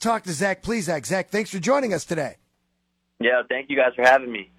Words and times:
talk 0.00 0.24
to 0.24 0.32
Zach 0.32 0.62
Plesac. 0.62 1.06
Zach, 1.06 1.28
thanks 1.28 1.50
for 1.50 1.58
joining 1.58 1.94
us 1.94 2.04
today. 2.04 2.36
Yeah, 3.20 3.42
thank 3.48 3.70
you 3.70 3.76
guys 3.76 3.92
for 3.94 4.02
having 4.02 4.32
me. 4.32 4.50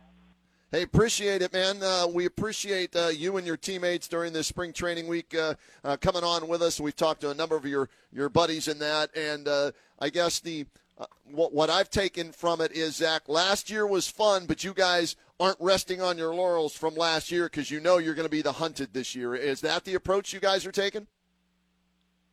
Hey, 0.72 0.84
appreciate 0.84 1.42
it, 1.42 1.52
man. 1.52 1.84
Uh, 1.84 2.08
we 2.08 2.26
appreciate 2.26 2.96
uh, 2.96 3.08
you 3.08 3.36
and 3.36 3.46
your 3.46 3.58
teammates 3.58 4.08
during 4.08 4.32
this 4.32 4.48
spring 4.48 4.72
training 4.72 5.08
week 5.08 5.36
uh, 5.36 5.56
uh 5.84 5.98
coming 5.98 6.24
on 6.24 6.48
with 6.48 6.62
us. 6.62 6.80
We've 6.80 6.96
talked 6.96 7.22
to 7.22 7.30
a 7.30 7.34
number 7.34 7.58
of 7.58 7.66
your, 7.66 7.90
your 8.14 8.30
buddies 8.30 8.70
in 8.70 8.80
that, 8.80 9.10
and 9.14 9.50
uh, 9.50 9.72
I 10.00 10.10
guess 10.10 10.40
the 10.40 10.66
uh, 10.98 11.08
what, 11.26 11.52
what 11.52 11.70
I've 11.70 11.90
taken 11.90 12.32
from 12.32 12.62
it 12.62 12.72
is 12.72 12.98
Zach. 12.98 13.24
Last 13.28 13.70
year 13.70 13.86
was 13.86 14.08
fun, 14.08 14.46
but 14.46 14.64
you 14.64 14.74
guys 14.74 15.18
aren't 15.42 15.58
resting 15.60 16.02
on 16.02 16.18
your 16.18 16.34
laurels 16.34 16.74
from 16.74 16.96
last 16.96 17.32
year 17.32 17.46
because 17.46 17.70
you 17.70 17.82
know 17.82 17.98
you're 17.98 18.14
going 18.14 18.28
to 18.28 18.32
be 18.32 18.44
the 18.44 18.54
hunted 18.54 18.94
this 18.94 19.14
year. 19.14 19.36
Is 19.36 19.60
that 19.62 19.84
the 19.84 19.96
approach 19.96 20.32
you 20.32 20.40
guys 20.40 20.66
are 20.66 20.72
taking? 20.72 21.08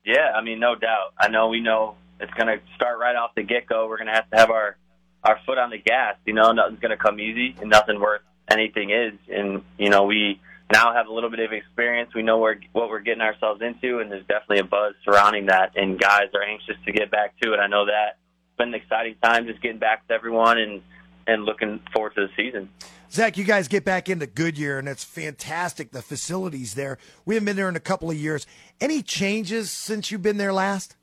Yeah, 0.04 0.32
I 0.36 0.42
mean, 0.42 0.60
no 0.60 0.76
doubt. 0.76 1.14
I 1.18 1.26
know 1.26 1.48
we 1.48 1.60
know 1.60 1.96
it's 2.20 2.32
going 2.34 2.46
to 2.46 2.60
start 2.74 2.98
right 2.98 3.16
off 3.16 3.34
the 3.34 3.42
get 3.42 3.66
go. 3.66 3.88
We're 3.88 3.98
going 3.98 4.08
to 4.08 4.14
have 4.14 4.30
to 4.30 4.36
have 4.36 4.50
our 4.50 4.76
our 5.24 5.38
foot 5.44 5.58
on 5.58 5.70
the 5.70 5.78
gas. 5.78 6.16
You 6.24 6.32
know, 6.32 6.52
nothing's 6.52 6.80
going 6.80 6.90
to 6.90 6.96
come 6.96 7.18
easy, 7.20 7.56
and 7.60 7.70
nothing 7.70 8.00
worth 8.00 8.22
anything 8.50 8.90
is. 8.90 9.14
And 9.28 9.62
you 9.78 9.90
know, 9.90 10.04
we 10.04 10.40
now 10.72 10.92
have 10.92 11.06
a 11.06 11.12
little 11.12 11.30
bit 11.30 11.40
of 11.40 11.52
experience. 11.52 12.14
We 12.14 12.22
know 12.22 12.38
where 12.38 12.60
what 12.72 12.88
we're 12.88 13.00
getting 13.00 13.22
ourselves 13.22 13.60
into, 13.62 13.98
and 13.98 14.10
there's 14.10 14.26
definitely 14.26 14.60
a 14.60 14.64
buzz 14.64 14.94
surrounding 15.04 15.46
that. 15.46 15.72
And 15.76 15.98
guys 15.98 16.28
are 16.34 16.42
anxious 16.42 16.76
to 16.86 16.92
get 16.92 17.10
back 17.10 17.38
to 17.42 17.54
it. 17.54 17.58
I 17.58 17.66
know 17.66 17.86
that. 17.86 18.18
It's 18.48 18.58
been 18.58 18.68
an 18.68 18.74
exciting 18.74 19.16
time 19.22 19.46
just 19.46 19.62
getting 19.62 19.78
back 19.78 20.02
with 20.02 20.14
everyone 20.14 20.58
and 20.58 20.82
and 21.26 21.44
looking 21.44 21.80
forward 21.92 22.14
to 22.14 22.26
the 22.26 22.32
season. 22.36 22.68
Zach, 23.10 23.38
you 23.38 23.44
guys 23.44 23.68
get 23.68 23.84
back 23.84 24.08
into 24.08 24.26
Goodyear, 24.26 24.78
and 24.78 24.88
it's 24.88 25.04
fantastic. 25.04 25.92
The 25.92 26.02
facilities 26.02 26.74
there. 26.74 26.98
We 27.24 27.34
haven't 27.34 27.46
been 27.46 27.56
there 27.56 27.68
in 27.68 27.76
a 27.76 27.80
couple 27.80 28.10
of 28.10 28.16
years. 28.16 28.46
Any 28.80 29.02
changes 29.02 29.70
since 29.70 30.10
you've 30.10 30.22
been 30.22 30.36
there 30.36 30.52
last? 30.52 30.96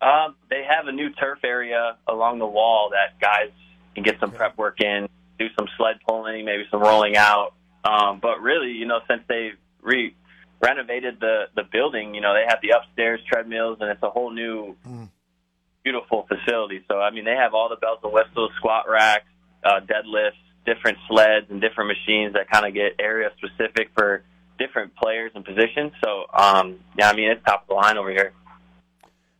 Um, 0.00 0.36
they 0.50 0.62
have 0.68 0.86
a 0.86 0.92
new 0.92 1.10
turf 1.10 1.38
area 1.44 1.96
along 2.06 2.38
the 2.38 2.46
wall 2.46 2.90
that 2.92 3.18
guys 3.20 3.50
can 3.94 4.04
get 4.04 4.20
some 4.20 4.30
prep 4.30 4.58
work 4.58 4.80
in, 4.80 5.08
do 5.38 5.46
some 5.58 5.68
sled 5.76 5.96
pulling, 6.06 6.44
maybe 6.44 6.64
some 6.70 6.80
rolling 6.80 7.16
out. 7.16 7.54
Um, 7.84 8.18
but 8.20 8.40
really, 8.42 8.72
you 8.72 8.84
know, 8.86 9.00
since 9.08 9.22
they 9.28 9.52
re 9.80 10.14
renovated 10.60 11.18
the 11.20 11.44
the 11.54 11.62
building, 11.62 12.14
you 12.14 12.20
know, 12.20 12.34
they 12.34 12.44
have 12.48 12.58
the 12.62 12.70
upstairs 12.70 13.20
treadmills, 13.30 13.78
and 13.80 13.90
it's 13.90 14.02
a 14.02 14.10
whole 14.10 14.30
new, 14.30 14.76
Mm. 14.86 15.08
beautiful 15.82 16.26
facility. 16.28 16.84
So 16.88 17.00
I 17.00 17.10
mean, 17.10 17.24
they 17.24 17.36
have 17.36 17.54
all 17.54 17.68
the 17.68 17.76
bells 17.76 18.00
and 18.02 18.12
whistles, 18.12 18.50
squat 18.56 18.88
racks, 18.88 19.26
uh, 19.64 19.80
deadlifts, 19.80 20.32
different 20.66 20.98
sleds, 21.08 21.46
and 21.50 21.60
different 21.60 21.88
machines 21.88 22.34
that 22.34 22.50
kind 22.50 22.66
of 22.66 22.74
get 22.74 22.96
area 22.98 23.30
specific 23.38 23.90
for 23.94 24.24
different 24.58 24.94
players 24.96 25.30
and 25.34 25.44
positions. 25.44 25.92
So 26.04 26.26
um, 26.34 26.76
yeah, 26.98 27.08
I 27.08 27.14
mean, 27.14 27.30
it's 27.30 27.42
top 27.44 27.62
of 27.62 27.68
the 27.68 27.74
line 27.74 27.96
over 27.98 28.10
here. 28.10 28.32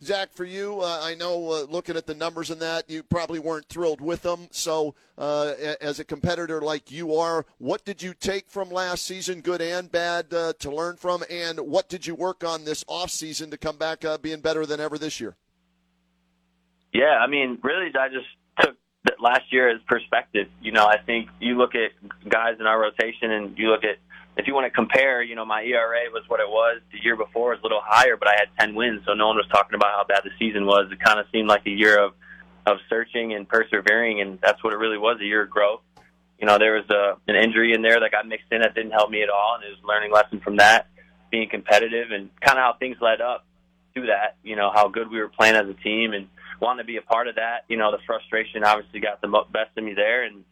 Zach, 0.07 0.33
for 0.33 0.45
you, 0.45 0.81
uh, 0.83 1.01
I 1.03 1.17
know 1.17 1.51
uh, 1.51 1.67
looking 1.69 1.97
at 1.97 2.07
the 2.07 2.15
numbers 2.15 2.53
in 2.53 2.61
that, 2.61 2.89
you 2.89 3.03
probably 3.03 3.41
weren't 3.41 3.69
thrilled 3.69 4.01
with 4.01 4.23
them. 4.23 4.47
So, 4.53 4.95
uh, 5.19 5.55
as 5.81 5.99
a 5.99 6.05
competitor 6.05 6.61
like 6.61 6.93
you 6.93 7.17
are, 7.17 7.45
what 7.59 7.85
did 7.85 8.01
you 8.01 8.15
take 8.15 8.49
from 8.49 8.71
last 8.71 9.05
season, 9.05 9.41
good 9.41 9.61
and 9.61 9.91
bad, 9.91 10.33
uh, 10.33 10.53
to 10.61 10.71
learn 10.71 10.97
from? 10.97 11.25
And 11.29 11.59
what 11.59 11.89
did 11.89 12.07
you 12.07 12.15
work 12.15 12.45
on 12.45 12.65
this 12.65 12.85
off 12.87 13.11
season 13.11 13.51
to 13.51 13.59
come 13.59 13.79
back 13.79 14.05
uh, 14.05 14.17
being 14.19 14.41
better 14.41 14.65
than 14.65 14.79
ever 14.79 14.97
this 14.97 15.19
year? 15.21 15.35
Yeah, 16.93 17.19
I 17.21 17.27
mean, 17.27 17.59
really, 17.65 17.91
I 17.99 18.09
just 18.09 18.29
took 18.61 18.77
last 19.21 19.53
year 19.53 19.69
as 19.69 19.81
perspective. 19.89 20.47
You 20.63 20.71
know, 20.71 20.87
I 20.87 20.99
think 20.99 21.29
you 21.41 21.59
look 21.59 21.75
at 21.75 21.91
guys 22.29 22.59
in 22.61 22.67
our 22.67 22.81
rotation, 22.81 23.33
and 23.33 23.59
you 23.59 23.71
look 23.71 23.83
at 23.83 23.97
if 24.37 24.47
you 24.47 24.55
want 24.55 24.67
to 24.67 24.71
compare. 24.71 25.23
You 25.23 25.35
know, 25.35 25.45
my 25.45 25.63
ERA 25.63 26.11
was 26.13 26.25
what 26.29 26.41
it 26.41 26.49
was 26.49 26.81
the 26.93 26.99
year 27.03 27.17
before, 27.17 27.53
it 27.53 27.57
was 27.57 27.63
a 27.63 27.67
little 27.67 27.83
higher, 27.85 28.17
but 28.17 28.29
I 28.29 28.35
had 28.39 28.49
10 28.59 28.75
wins, 28.75 29.03
so 29.07 29.15
no 29.15 29.29
one 29.29 29.37
was 29.37 29.47
talking 29.51 29.75
about 29.75 29.91
how 29.97 30.05
bad 30.05 30.23
the 30.25 30.31
season 30.39 30.67
was. 30.67 30.91
It 30.93 31.01
kind 31.01 31.19
of 31.19 31.27
seemed 31.33 31.49
like 31.49 31.67
a 31.67 31.71
year 31.71 31.99
of 32.03 32.13
of 32.67 32.79
searching 32.89 33.33
and 33.33 33.49
persevering, 33.49 34.21
and 34.21 34.41
that's 34.43 34.63
what 34.65 34.73
it 34.73 34.77
really 34.77 34.99
was—a 34.99 35.25
year 35.25 35.45
of 35.45 35.51
growth. 35.51 35.83
You 36.39 36.47
know, 36.47 36.59
there 36.59 36.75
was 36.75 36.91
a, 36.91 37.17
an 37.31 37.37
injury 37.37 37.73
in 37.73 37.81
there 37.81 38.01
that 38.01 38.11
got 38.11 38.27
mixed 38.27 38.51
in 38.51 38.61
that 38.61 38.75
didn't 38.75 38.91
help 38.91 39.09
me 39.09 39.23
at 39.23 39.31
all, 39.31 39.55
and 39.55 39.65
it 39.65 39.69
was 39.69 39.79
a 39.83 39.87
learning 39.87 40.13
lesson 40.13 40.41
from 40.41 40.57
that, 40.57 40.89
being 41.31 41.49
competitive, 41.49 42.11
and 42.11 42.29
kind 42.41 42.59
of 42.59 42.65
how 42.65 42.75
things 42.79 42.97
led 43.01 43.21
up 43.21 43.47
to 43.95 44.07
that. 44.07 44.37
You 44.43 44.57
know, 44.57 44.73
how 44.75 44.89
good 44.89 45.09
we 45.09 45.21
were 45.21 45.29
playing 45.29 45.55
as 45.55 45.69
a 45.69 45.75
team, 45.75 46.13
and 46.13 46.27
wanting 46.61 46.85
to 46.85 46.87
be 46.87 46.97
a 46.97 47.03
part 47.03 47.29
of 47.29 47.37
that. 47.37 47.65
You 47.69 47.77
know, 47.77 47.93
the 47.93 47.99
frustration 48.05 48.65
obviously 48.65 48.99
got 48.99 49.21
the 49.21 49.29
best 49.53 49.71
of 49.77 49.85
me 49.85 49.95
there, 49.95 50.25
and 50.25 50.45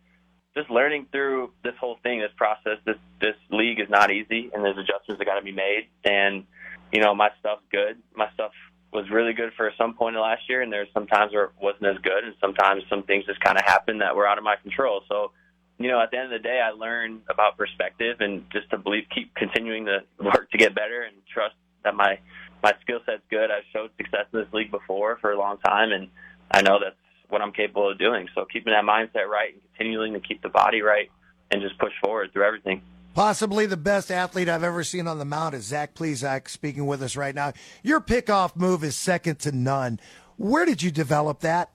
just 0.57 0.71
learning 0.71 1.07
through 1.11 1.51
this 1.63 1.75
whole 1.81 1.99
thing, 2.03 2.21
this 2.21 2.31
process, 2.37 2.79
this 2.85 2.97
this 3.21 3.35
league 3.51 3.81
is 3.81 3.89
not 3.91 4.11
easy, 4.11 4.51
and 4.53 4.65
there's 4.65 4.79
adjustments 4.79 5.19
that 5.19 5.25
got 5.25 5.39
to 5.39 5.43
be 5.45 5.53
made. 5.53 5.89
And 6.05 6.45
you 6.93 7.01
know, 7.01 7.15
my 7.15 7.31
stuff's 7.41 7.65
good. 7.73 7.99
My 8.15 8.29
stuff 8.35 8.53
was 8.93 9.11
really 9.11 9.33
good 9.33 9.53
for 9.57 9.73
some 9.77 9.95
point 9.95 10.15
of 10.15 10.23
last 10.23 10.49
year, 10.49 10.63
and 10.63 10.73
there's 10.73 10.89
some 10.95 11.07
times 11.07 11.33
where 11.33 11.45
it 11.45 11.51
wasn't 11.61 11.87
as 11.87 11.99
good, 12.03 12.25
and 12.25 12.35
sometimes 12.41 12.85
some 12.89 13.03
things 13.03 13.27
just 13.27 13.41
kind 13.41 13.59
of 13.59 13.65
happen 13.65 13.99
that 13.99 14.15
were 14.15 14.27
out 14.27 14.39
of 14.39 14.45
my 14.45 14.55
control. 14.63 15.03
So, 15.09 15.33
you 15.79 15.89
know, 15.89 16.01
at 16.01 16.13
the 16.13 16.19
end 16.19 16.33
of 16.33 16.43
the 16.43 16.49
day, 16.49 16.61
I 16.61 16.71
learned 16.71 17.23
about 17.29 17.59
perspective 17.59 18.19
and 18.21 18.45
just 18.53 18.71
to 18.71 18.79
believe, 18.79 19.05
keep 19.13 19.35
continuing 19.35 19.87
to 19.87 20.05
work 20.21 20.51
to 20.53 20.59
get 20.59 20.75
better, 20.75 21.03
and 21.03 21.17
trust 21.27 21.57
that 21.83 21.95
my 21.95 22.19
my 22.63 22.73
skill 22.81 23.01
set's 23.05 23.23
good. 23.29 23.51
I've 23.51 23.65
showed 23.73 23.91
success 23.97 24.27
in 24.33 24.41
this 24.41 24.53
league 24.53 24.71
before 24.71 25.19
for 25.21 25.33
a 25.33 25.39
long 25.39 25.59
time, 25.59 25.91
and 25.91 26.09
I 26.51 26.63
know 26.63 26.79
that's 26.79 26.97
what 27.29 27.43
I'm 27.43 27.53
capable 27.53 27.91
of 27.91 27.99
doing. 27.99 28.29
So 28.35 28.45
keeping 28.45 28.73
that 28.73 28.85
mindset 28.85 29.27
right 29.29 29.55
and 29.55 29.63
continuing 29.77 30.13
to 30.15 30.21
keep 30.21 30.43
the 30.43 30.49
body 30.49 30.83
right 30.83 31.11
and 31.51 31.63
just 31.63 31.79
push 31.79 31.93
forward 32.03 32.33
through 32.33 32.45
everything. 32.45 32.83
Possibly 33.15 33.67
the 33.67 33.77
best 33.77 34.11
athlete 34.11 34.49
I've 34.49 34.65
ever 34.65 34.83
seen 34.83 35.07
on 35.07 35.19
the 35.19 35.25
mound 35.25 35.55
is 35.55 35.65
Zach 35.65 35.95
Plesac 35.95 36.49
speaking 36.49 36.87
with 36.87 37.01
us 37.03 37.17
right 37.17 37.35
now. 37.35 37.53
Your 37.83 38.01
pickoff 38.01 38.57
move 38.57 38.83
is 38.83 38.97
second 38.97 39.39
to 39.41 39.53
none. 39.53 40.01
Where 40.37 40.65
did 40.65 40.83
you 40.83 40.91
develop 40.91 41.41
that? 41.41 41.71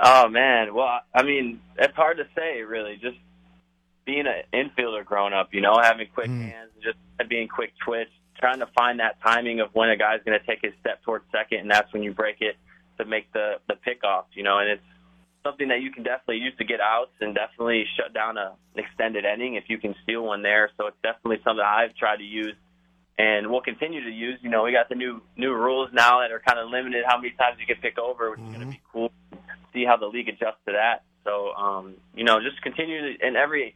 Oh 0.00 0.28
man, 0.28 0.74
well, 0.74 1.00
I 1.12 1.24
mean, 1.24 1.60
it's 1.76 1.96
hard 1.96 2.18
to 2.18 2.26
say 2.36 2.62
really. 2.62 2.96
Just 3.02 3.16
being 4.04 4.26
an 4.26 4.42
infielder 4.54 5.04
growing 5.04 5.32
up, 5.32 5.52
you 5.52 5.60
know, 5.60 5.80
having 5.82 6.06
quick 6.14 6.30
mm. 6.30 6.42
hands, 6.42 6.70
just 6.80 6.96
being 7.28 7.48
quick 7.48 7.72
twitch, 7.84 8.08
trying 8.38 8.60
to 8.60 8.68
find 8.78 9.00
that 9.00 9.20
timing 9.20 9.58
of 9.58 9.70
when 9.72 9.90
a 9.90 9.96
guy's 9.96 10.20
going 10.24 10.38
to 10.38 10.46
take 10.46 10.60
his 10.62 10.72
step 10.80 11.02
towards 11.02 11.24
second, 11.32 11.58
and 11.58 11.70
that's 11.70 11.92
when 11.92 12.04
you 12.04 12.12
break 12.12 12.36
it 12.40 12.56
to 12.98 13.04
make 13.04 13.32
the 13.32 13.56
the 13.68 13.74
pickoff, 13.74 14.24
you 14.34 14.42
know, 14.42 14.58
and 14.58 14.68
it's 14.68 14.82
something 15.44 15.68
that 15.68 15.80
you 15.80 15.90
can 15.90 16.02
definitely 16.02 16.38
use 16.38 16.54
to 16.58 16.64
get 16.64 16.80
outs 16.80 17.12
and 17.20 17.34
definitely 17.34 17.84
shut 17.96 18.12
down 18.12 18.36
a, 18.36 18.54
extended 18.74 19.24
inning 19.24 19.54
if 19.54 19.64
you 19.68 19.78
can 19.78 19.94
steal 20.02 20.22
one 20.22 20.42
there. 20.42 20.70
So 20.76 20.86
it's 20.86 20.96
definitely 21.02 21.38
something 21.44 21.64
I've 21.64 21.94
tried 21.94 22.16
to 22.16 22.24
use 22.24 22.54
and 23.18 23.50
we'll 23.50 23.60
continue 23.60 24.02
to 24.04 24.10
use. 24.10 24.38
You 24.42 24.50
know, 24.50 24.62
we 24.62 24.72
got 24.72 24.88
the 24.88 24.94
new 24.94 25.20
new 25.36 25.52
rules 25.52 25.90
now 25.92 26.20
that 26.20 26.30
are 26.30 26.40
kind 26.40 26.58
of 26.58 26.70
limited 26.70 27.04
how 27.06 27.18
many 27.18 27.32
times 27.32 27.58
you 27.58 27.66
can 27.66 27.82
pick 27.82 27.98
over, 27.98 28.30
which 28.30 28.40
is 28.40 28.46
going 28.46 28.60
to 28.60 28.66
be 28.66 28.80
cool. 28.92 29.10
See 29.72 29.84
how 29.84 29.96
the 29.96 30.06
league 30.06 30.28
adjusts 30.28 30.62
to 30.66 30.72
that. 30.72 31.02
So, 31.24 31.52
um, 31.52 31.94
you 32.14 32.24
know, 32.24 32.40
just 32.40 32.62
continue 32.62 33.18
to, 33.18 33.26
in 33.26 33.36
every 33.36 33.74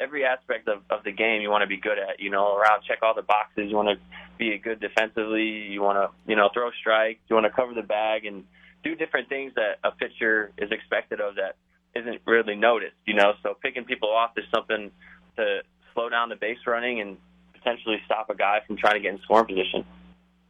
every 0.00 0.24
aspect 0.24 0.68
of, 0.68 0.82
of 0.90 1.04
the 1.04 1.12
game 1.12 1.40
you 1.40 1.50
want 1.50 1.62
to 1.62 1.66
be 1.66 1.76
good 1.76 1.98
at. 1.98 2.20
You 2.20 2.30
know, 2.30 2.56
around 2.56 2.82
check 2.86 2.98
all 3.02 3.14
the 3.14 3.22
boxes. 3.22 3.70
You 3.70 3.76
want 3.76 3.88
to 3.88 3.98
be 4.38 4.56
good 4.58 4.80
defensively. 4.80 5.42
You 5.42 5.82
want 5.82 5.98
to, 5.98 6.30
you 6.30 6.36
know, 6.36 6.50
throw 6.52 6.70
strikes. 6.80 7.20
You 7.28 7.36
want 7.36 7.46
to 7.46 7.52
cover 7.52 7.74
the 7.74 7.82
bag 7.82 8.24
and 8.24 8.44
do 8.82 8.94
different 8.94 9.28
things 9.28 9.52
that 9.54 9.78
a 9.82 9.90
pitcher 9.92 10.52
is 10.58 10.70
expected 10.70 11.20
of 11.20 11.36
that 11.36 11.56
isn't 11.94 12.20
really 12.26 12.56
noticed. 12.56 12.96
You 13.06 13.14
know, 13.14 13.34
so 13.42 13.54
picking 13.62 13.84
people 13.84 14.10
off 14.10 14.32
is 14.36 14.44
something 14.54 14.90
to 15.36 15.60
slow 15.94 16.08
down 16.08 16.28
the 16.28 16.36
base 16.36 16.58
running 16.66 17.00
and 17.00 17.16
potentially 17.52 17.96
stop 18.04 18.30
a 18.30 18.34
guy 18.34 18.60
from 18.66 18.76
trying 18.76 18.94
to 18.94 19.00
get 19.00 19.14
in 19.14 19.20
scoring 19.22 19.46
position. 19.46 19.84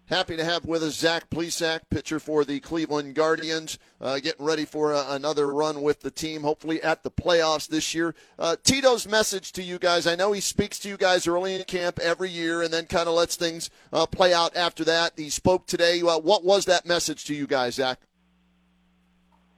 Happy 0.06 0.36
to 0.36 0.44
have 0.44 0.66
with 0.66 0.82
us 0.82 0.96
Zach 0.96 1.30
Plesac, 1.30 1.80
pitcher 1.88 2.20
for 2.20 2.44
the 2.44 2.60
Cleveland 2.60 3.14
Guardians, 3.14 3.78
uh, 4.02 4.18
getting 4.18 4.44
ready 4.44 4.66
for 4.66 4.92
uh, 4.92 5.14
another 5.14 5.50
run 5.50 5.80
with 5.80 6.00
the 6.00 6.10
team, 6.10 6.42
hopefully 6.42 6.82
at 6.82 7.02
the 7.02 7.10
playoffs 7.10 7.66
this 7.66 7.94
year. 7.94 8.14
Uh, 8.38 8.56
Tito's 8.62 9.08
message 9.08 9.50
to 9.52 9.62
you 9.62 9.78
guys, 9.78 10.06
I 10.06 10.14
know 10.14 10.32
he 10.32 10.42
speaks 10.42 10.78
to 10.80 10.90
you 10.90 10.98
guys 10.98 11.26
early 11.26 11.54
in 11.54 11.64
camp 11.64 11.98
every 12.00 12.28
year 12.28 12.60
and 12.60 12.70
then 12.70 12.84
kind 12.84 13.08
of 13.08 13.14
lets 13.14 13.36
things 13.36 13.70
uh, 13.94 14.04
play 14.04 14.34
out 14.34 14.54
after 14.54 14.84
that. 14.84 15.14
He 15.16 15.30
spoke 15.30 15.66
today. 15.66 16.02
Uh, 16.02 16.18
what 16.18 16.44
was 16.44 16.66
that 16.66 16.84
message 16.84 17.24
to 17.24 17.34
you 17.34 17.46
guys, 17.46 17.76
Zach? 17.76 17.98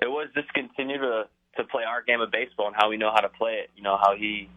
It 0.00 0.08
was 0.08 0.28
just 0.34 0.52
continue 0.54 0.98
to 0.98 1.24
to 1.56 1.64
play 1.64 1.82
our 1.84 2.02
game 2.02 2.20
of 2.20 2.30
baseball 2.30 2.66
and 2.66 2.76
how 2.76 2.90
we 2.90 2.98
know 2.98 3.10
how 3.10 3.20
to 3.20 3.30
play 3.30 3.54
it. 3.54 3.70
You 3.76 3.82
know 3.82 3.96
how 3.96 4.14
he 4.14 4.48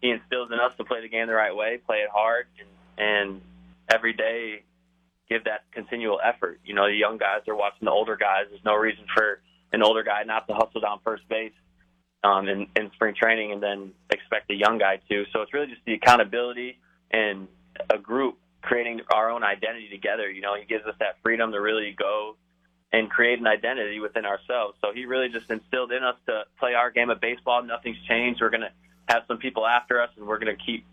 he 0.00 0.10
instills 0.10 0.50
in 0.52 0.60
us 0.60 0.72
to 0.76 0.84
play 0.84 1.00
the 1.00 1.08
game 1.08 1.26
the 1.26 1.34
right 1.34 1.56
way, 1.56 1.80
play 1.84 1.98
it 1.98 2.10
hard, 2.12 2.46
and, 2.58 3.08
and 3.08 3.40
every 3.88 4.12
day 4.12 4.62
give 5.28 5.44
that 5.44 5.64
continual 5.72 6.20
effort. 6.22 6.60
You 6.64 6.74
know, 6.74 6.86
the 6.86 6.94
young 6.94 7.18
guys 7.18 7.42
are 7.48 7.56
watching 7.56 7.84
the 7.84 7.90
older 7.90 8.16
guys. 8.16 8.46
There's 8.50 8.64
no 8.64 8.74
reason 8.74 9.04
for 9.14 9.40
an 9.72 9.82
older 9.82 10.02
guy 10.02 10.22
not 10.24 10.46
to 10.48 10.54
hustle 10.54 10.80
down 10.80 11.00
first 11.04 11.28
base 11.28 11.52
um, 12.24 12.48
in, 12.48 12.66
in 12.76 12.90
spring 12.92 13.14
training 13.14 13.52
and 13.52 13.62
then 13.62 13.92
expect 14.10 14.50
a 14.50 14.54
young 14.54 14.78
guy 14.78 15.00
to. 15.08 15.24
So 15.32 15.42
it's 15.42 15.52
really 15.52 15.66
just 15.66 15.84
the 15.84 15.94
accountability 15.94 16.78
and 17.10 17.48
a 17.90 17.98
group 17.98 18.38
creating 18.62 19.00
our 19.12 19.30
own 19.30 19.44
identity 19.44 19.88
together. 19.88 20.30
You 20.30 20.40
know, 20.40 20.56
he 20.56 20.64
gives 20.66 20.84
us 20.86 20.94
that 20.98 21.16
freedom 21.22 21.52
to 21.52 21.60
really 21.60 21.94
go 21.96 22.36
and 22.92 23.10
create 23.10 23.38
an 23.38 23.46
identity 23.46 24.00
within 24.00 24.24
ourselves. 24.24 24.76
So 24.80 24.92
he 24.94 25.06
really 25.06 25.28
just 25.28 25.50
instilled 25.50 25.92
in 25.92 26.02
us 26.02 26.16
to 26.26 26.44
play 26.58 26.74
our 26.74 26.90
game 26.90 27.10
of 27.10 27.20
baseball. 27.20 27.62
Nothing's 27.62 27.98
changed. 28.08 28.40
We're 28.40 28.50
going 28.50 28.62
to 28.62 28.72
have 29.08 29.22
some 29.28 29.38
people 29.38 29.66
after 29.66 30.00
us, 30.00 30.10
and 30.16 30.26
we're 30.26 30.38
going 30.38 30.56
to 30.56 30.62
keep 30.64 30.84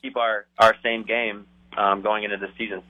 keep 0.00 0.16
our 0.16 0.46
our 0.58 0.74
same 0.82 1.04
game 1.04 1.46
um, 1.76 2.02
going 2.02 2.24
into 2.24 2.36
the 2.36 2.48
season. 2.58 2.82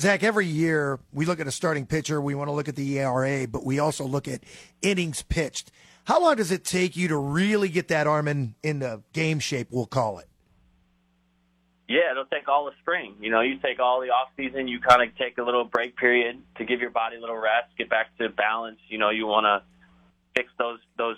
Zach, 0.00 0.22
every 0.22 0.46
year 0.46 0.98
we 1.12 1.26
look 1.26 1.40
at 1.40 1.46
a 1.46 1.50
starting 1.50 1.84
pitcher, 1.84 2.22
we 2.22 2.34
want 2.34 2.48
to 2.48 2.52
look 2.52 2.68
at 2.68 2.76
the 2.76 2.98
ERA, 2.98 3.46
but 3.46 3.66
we 3.66 3.78
also 3.78 4.06
look 4.06 4.26
at 4.28 4.40
innings 4.80 5.20
pitched. 5.20 5.70
How 6.04 6.22
long 6.22 6.36
does 6.36 6.50
it 6.50 6.64
take 6.64 6.96
you 6.96 7.08
to 7.08 7.16
really 7.18 7.68
get 7.68 7.88
that 7.88 8.06
arm 8.06 8.26
in 8.26 8.54
into 8.62 9.02
game 9.12 9.40
shape? 9.40 9.68
We'll 9.70 9.84
call 9.84 10.18
it. 10.18 10.26
Yeah, 11.86 12.12
it'll 12.12 12.24
take 12.24 12.48
all 12.48 12.64
the 12.64 12.72
spring. 12.80 13.16
You 13.20 13.30
know, 13.30 13.42
you 13.42 13.58
take 13.58 13.78
all 13.78 14.00
the 14.00 14.06
off 14.06 14.28
season, 14.38 14.68
you 14.68 14.80
kind 14.80 15.02
of 15.02 15.14
take 15.18 15.36
a 15.36 15.42
little 15.42 15.64
break 15.64 15.96
period 15.96 16.40
to 16.56 16.64
give 16.64 16.80
your 16.80 16.90
body 16.90 17.16
a 17.16 17.20
little 17.20 17.36
rest, 17.36 17.68
get 17.76 17.90
back 17.90 18.16
to 18.16 18.30
balance. 18.30 18.78
You 18.88 18.96
know, 18.96 19.10
you 19.10 19.26
want 19.26 19.44
to 19.44 19.62
fix 20.34 20.50
those 20.58 20.78
those 20.96 21.16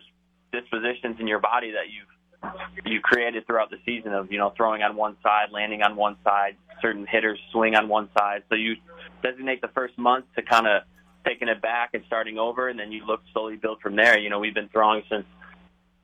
dispositions 0.52 1.20
in 1.20 1.28
your 1.28 1.38
body 1.38 1.70
that 1.70 1.86
you've 1.88 2.08
you 2.84 3.00
created 3.00 3.46
throughout 3.46 3.70
the 3.70 3.78
season 3.86 4.12
of 4.12 4.32
you 4.32 4.38
know 4.38 4.52
throwing 4.56 4.82
on 4.82 4.96
one 4.96 5.16
side, 5.22 5.52
landing 5.52 5.82
on 5.82 5.94
one 5.94 6.16
side, 6.24 6.56
certain 6.82 7.06
hitters 7.06 7.38
swing 7.52 7.74
on 7.74 7.88
one 7.88 8.10
side. 8.18 8.42
So 8.50 8.56
you 8.56 8.76
designate 9.22 9.62
the 9.62 9.68
first 9.68 9.96
month 9.96 10.26
to 10.36 10.42
kind 10.42 10.66
of 10.66 10.82
taking 11.24 11.48
it 11.48 11.62
back 11.62 11.90
and 11.94 12.02
starting 12.06 12.38
over, 12.38 12.68
and 12.68 12.78
then 12.78 12.92
you 12.92 13.06
look 13.06 13.22
slowly 13.32 13.56
build 13.56 13.80
from 13.80 13.96
there. 13.96 14.18
You 14.18 14.28
know, 14.28 14.40
we've 14.40 14.54
been 14.54 14.68
throwing 14.68 15.02
since 15.08 15.24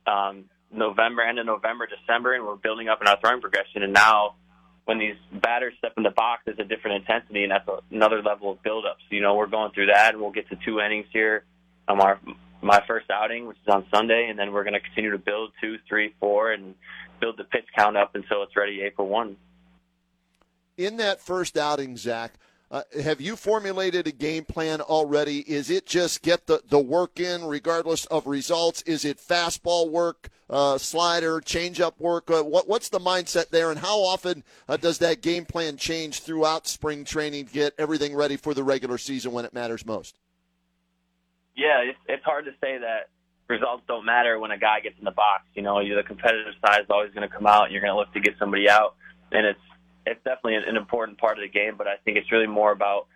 um, 0.07 0.45
November, 0.71 1.21
end 1.21 1.37
of 1.37 1.45
November, 1.45 1.87
December, 1.87 2.33
and 2.33 2.45
we're 2.45 2.55
building 2.55 2.87
up 2.89 3.01
in 3.01 3.07
our 3.07 3.19
throwing 3.19 3.41
progression, 3.41 3.83
and 3.83 3.93
now 3.93 4.35
when 4.85 4.97
these 4.97 5.17
batters 5.31 5.75
step 5.77 5.93
in 5.97 6.03
the 6.03 6.09
box, 6.09 6.41
there's 6.45 6.57
a 6.57 6.63
different 6.63 7.01
intensity, 7.01 7.43
and 7.43 7.51
that's 7.51 7.67
a, 7.67 7.77
another 7.91 8.23
level 8.23 8.51
of 8.51 8.63
buildup. 8.63 8.97
So, 9.07 9.15
you 9.15 9.21
know, 9.21 9.35
we're 9.35 9.45
going 9.45 9.71
through 9.71 9.87
that, 9.87 10.13
and 10.13 10.21
we'll 10.21 10.31
get 10.31 10.49
to 10.49 10.57
two 10.65 10.79
innings 10.79 11.05
here. 11.13 11.43
Um, 11.87 12.01
our 12.01 12.19
my 12.61 12.81
first 12.87 13.09
outing, 13.11 13.45
which 13.45 13.57
is 13.57 13.67
on 13.71 13.85
Sunday, 13.93 14.27
and 14.29 14.37
then 14.37 14.51
we're 14.51 14.63
going 14.63 14.73
to 14.73 14.79
continue 14.79 15.11
to 15.11 15.17
build 15.17 15.51
two, 15.61 15.77
three, 15.87 16.13
four, 16.19 16.51
and 16.51 16.73
build 17.21 17.37
the 17.37 17.43
pitch 17.43 17.65
count 17.77 17.97
up 17.97 18.15
until 18.15 18.41
it's 18.43 18.55
ready 18.55 18.81
April 18.81 19.07
one. 19.07 19.37
In 20.79 20.95
that 20.95 21.19
first 21.19 21.57
outing, 21.57 21.97
Zach, 21.97 22.35
uh, 22.71 22.83
have 23.03 23.19
you 23.19 23.35
formulated 23.35 24.07
a 24.07 24.13
game 24.13 24.45
plan 24.45 24.79
already? 24.79 25.39
Is 25.39 25.69
it 25.69 25.85
just 25.85 26.21
get 26.21 26.47
the, 26.47 26.61
the 26.69 26.79
work 26.79 27.19
in 27.19 27.43
regardless 27.43 28.05
of 28.05 28.25
results? 28.25 28.81
Is 28.83 29.03
it 29.03 29.17
fastball 29.17 29.89
work, 29.89 30.29
uh, 30.49 30.77
slider, 30.77 31.41
changeup 31.41 31.99
work? 31.99 32.31
Uh, 32.31 32.43
what, 32.43 32.69
what's 32.69 32.87
the 32.87 32.99
mindset 32.99 33.49
there, 33.49 33.71
and 33.71 33.79
how 33.81 33.99
often 33.99 34.45
uh, 34.69 34.77
does 34.77 34.99
that 34.99 35.21
game 35.21 35.43
plan 35.43 35.75
change 35.75 36.21
throughout 36.21 36.65
spring 36.65 37.03
training 37.03 37.47
to 37.47 37.53
get 37.53 37.73
everything 37.77 38.15
ready 38.15 38.37
for 38.37 38.53
the 38.53 38.63
regular 38.63 38.97
season 38.97 39.33
when 39.33 39.43
it 39.43 39.53
matters 39.53 39.85
most? 39.85 40.17
Yeah, 41.57 41.81
it's, 41.81 41.99
it's 42.07 42.23
hard 42.23 42.45
to 42.45 42.51
say 42.61 42.77
that 42.77 43.09
results 43.49 43.83
don't 43.85 44.05
matter 44.05 44.39
when 44.39 44.51
a 44.51 44.57
guy 44.57 44.79
gets 44.79 44.97
in 44.97 45.03
the 45.03 45.11
box. 45.11 45.43
You 45.55 45.61
know, 45.61 45.83
the 45.83 46.03
competitive 46.03 46.53
side 46.65 46.83
is 46.83 46.87
always 46.89 47.13
going 47.13 47.27
to 47.27 47.35
come 47.35 47.47
out, 47.47 47.65
and 47.65 47.73
you're 47.73 47.81
going 47.81 47.91
to 47.91 47.97
look 47.97 48.13
to 48.13 48.21
get 48.21 48.35
somebody 48.39 48.69
out, 48.69 48.95
and 49.33 49.45
it's 49.45 49.59
it's 50.09 50.23
definitely 50.23 50.55
an 50.55 50.75
important 50.75 51.17
part 51.17 51.37
of 51.37 51.43
the 51.43 51.49
game, 51.49 51.75
but 51.77 51.87
I 51.87 51.97
think 52.03 52.17
it's 52.17 52.31
really 52.31 52.47
more 52.47 52.71
about 52.71 53.07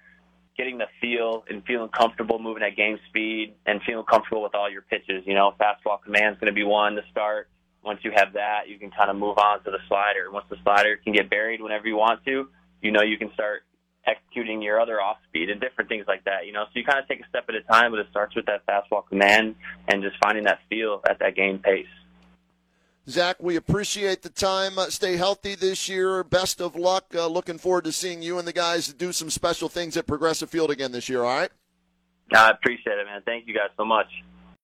getting 0.56 0.78
the 0.78 0.86
feel 1.02 1.44
and 1.50 1.64
feeling 1.66 1.90
comfortable 1.90 2.38
moving 2.40 2.62
at 2.64 2.76
game 2.78 3.00
speed 3.10 3.56
and 3.66 3.82
feeling 3.86 4.06
comfortable 4.06 4.44
with 4.44 4.54
all 4.54 4.70
your 4.70 4.84
pitches. 4.84 5.24
You 5.26 5.34
know, 5.34 5.54
fastball 5.60 6.02
command 6.04 6.36
is 6.36 6.40
going 6.40 6.54
to 6.54 6.56
be 6.56 6.64
one 6.64 6.96
to 6.96 7.02
start. 7.12 7.50
Once 7.84 8.00
you 8.04 8.12
have 8.16 8.34
that, 8.34 8.70
you 8.70 8.78
can 8.78 8.92
kind 8.92 9.10
of 9.10 9.18
move 9.18 9.38
on 9.38 9.64
to 9.64 9.72
the 9.72 9.80
slider. 9.88 10.32
Once 10.32 10.46
the 10.50 10.58
slider 10.64 10.98
can 10.98 11.12
get 11.14 11.30
buried 11.30 11.62
whenever 11.62 11.88
you 11.88 11.98
want 11.98 12.24
to, 12.26 12.48
you 12.82 12.92
know 12.92 13.02
you 13.02 13.18
can 13.18 13.34
start 13.34 13.64
executing 14.06 14.62
your 14.62 14.80
other 14.80 15.02
off 15.02 15.18
speed 15.28 15.50
and 15.50 15.60
different 15.60 15.90
things 15.90 16.06
like 16.08 16.24
that. 16.26 16.46
You 16.46 16.54
know, 16.54 16.66
so 16.66 16.72
you 16.76 16.84
kind 16.86 17.00
of 17.00 17.08
take 17.08 17.22
a 17.22 17.28
step 17.30 17.46
at 17.50 17.56
a 17.56 17.62
time, 17.62 17.92
but 17.92 18.00
it 18.00 18.08
starts 18.12 18.36
with 18.36 18.46
that 18.46 18.66
fastball 18.68 19.08
command 19.08 19.56
and 19.88 20.04
just 20.04 20.16
finding 20.24 20.44
that 20.44 20.60
feel 20.70 21.02
at 21.10 21.20
that 21.20 21.36
game 21.36 21.60
pace. 21.60 21.88
Zach, 23.10 23.36
we 23.42 23.58
appreciate 23.58 24.22
the 24.22 24.30
time. 24.30 24.78
Uh, 24.78 24.86
stay 24.86 25.18
healthy 25.18 25.56
this 25.56 25.90
year. 25.90 26.24
Best 26.24 26.62
of 26.62 26.76
luck. 26.76 27.06
Uh, 27.14 27.28
looking 27.28 27.58
forward 27.58 27.84
to 27.84 27.92
seeing 27.92 28.22
you 28.22 28.40
and 28.40 28.48
the 28.48 28.54
guys 28.54 28.94
do 28.94 29.12
some 29.12 29.30
special 29.30 29.68
things 29.68 29.98
at 29.98 30.08
Progressive 30.08 30.50
Field 30.50 30.72
again 30.72 30.94
this 30.94 31.10
year, 31.10 31.24
all 31.24 31.38
right? 31.38 31.52
I 32.34 32.50
appreciate 32.50 32.98
it, 32.98 33.06
man. 33.06 33.22
Thank 33.26 33.48
you 33.48 33.54
guys 33.54 33.70
so 33.76 33.84
much. 33.84 34.08